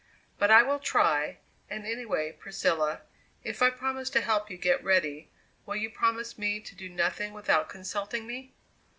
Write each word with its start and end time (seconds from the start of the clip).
"But 0.39 0.49
I 0.49 0.63
will 0.63 0.79
try, 0.79 1.37
and 1.69 1.85
anyway, 1.85 2.31
Priscilla, 2.31 3.01
if 3.43 3.61
I 3.61 3.69
promise 3.69 4.09
to 4.09 4.21
help 4.21 4.49
you 4.49 4.57
get 4.57 4.83
ready, 4.83 5.29
will 5.67 5.75
you 5.75 5.91
promise 5.91 6.39
me 6.39 6.59
to 6.59 6.73
do 6.75 6.89
nothing 6.89 7.33
without 7.33 7.69
consulting 7.69 8.25
me?" 8.25 8.51